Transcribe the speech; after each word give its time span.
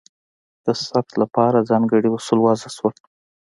د 0.65 0.67
ثبت 0.85 1.11
لپاره 1.21 1.67
ځانګړي 1.69 2.09
اصول 2.17 2.39
وضع 2.41 2.69
شول. 2.75 2.93